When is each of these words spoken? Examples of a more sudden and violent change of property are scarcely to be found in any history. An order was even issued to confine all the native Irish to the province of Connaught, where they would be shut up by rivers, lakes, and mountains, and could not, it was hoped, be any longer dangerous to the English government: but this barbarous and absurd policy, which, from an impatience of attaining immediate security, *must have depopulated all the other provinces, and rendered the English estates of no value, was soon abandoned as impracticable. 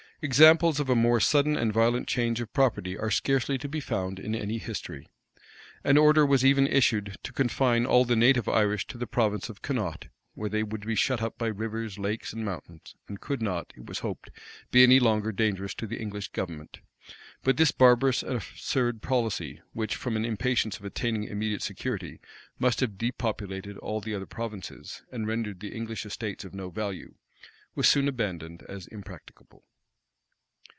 Examples 0.23 0.79
of 0.79 0.87
a 0.87 0.93
more 0.95 1.19
sudden 1.19 1.57
and 1.57 1.73
violent 1.73 2.07
change 2.07 2.39
of 2.41 2.53
property 2.53 2.95
are 2.95 3.09
scarcely 3.09 3.57
to 3.57 3.67
be 3.67 3.79
found 3.79 4.19
in 4.19 4.35
any 4.35 4.59
history. 4.59 5.07
An 5.83 5.97
order 5.97 6.23
was 6.27 6.45
even 6.45 6.67
issued 6.67 7.15
to 7.23 7.33
confine 7.33 7.87
all 7.87 8.05
the 8.05 8.15
native 8.15 8.47
Irish 8.47 8.85
to 8.89 8.99
the 8.99 9.07
province 9.07 9.49
of 9.49 9.63
Connaught, 9.63 10.09
where 10.35 10.47
they 10.47 10.61
would 10.61 10.85
be 10.85 10.93
shut 10.93 11.23
up 11.23 11.39
by 11.39 11.47
rivers, 11.47 11.97
lakes, 11.97 12.33
and 12.33 12.45
mountains, 12.45 12.93
and 13.07 13.19
could 13.19 13.41
not, 13.41 13.73
it 13.75 13.87
was 13.87 14.01
hoped, 14.01 14.29
be 14.69 14.83
any 14.83 14.99
longer 14.99 15.31
dangerous 15.31 15.73
to 15.73 15.87
the 15.87 15.97
English 15.99 16.27
government: 16.27 16.81
but 17.43 17.57
this 17.57 17.71
barbarous 17.71 18.21
and 18.21 18.35
absurd 18.35 19.01
policy, 19.01 19.59
which, 19.73 19.95
from 19.95 20.15
an 20.15 20.23
impatience 20.23 20.77
of 20.77 20.85
attaining 20.85 21.23
immediate 21.23 21.63
security, 21.63 22.19
*must 22.59 22.79
have 22.79 22.95
depopulated 22.99 23.75
all 23.79 23.99
the 23.99 24.13
other 24.13 24.27
provinces, 24.27 25.01
and 25.11 25.25
rendered 25.27 25.61
the 25.61 25.73
English 25.73 26.05
estates 26.05 26.45
of 26.45 26.53
no 26.53 26.69
value, 26.69 27.15
was 27.73 27.89
soon 27.89 28.07
abandoned 28.07 28.61
as 28.69 28.85
impracticable. 28.85 29.63